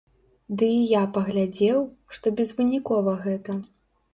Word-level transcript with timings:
Ды 0.61 0.69
і 0.77 0.79
я 0.91 1.01
паглядзеў, 1.17 1.83
што 2.15 2.33
безвынікова 2.41 3.15
гэта. 3.29 3.51